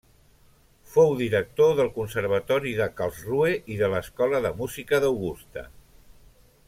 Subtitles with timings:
[0.93, 5.69] Fou director del Conservatori de Karlsruhe i de l'Escola de Música d'Augusta.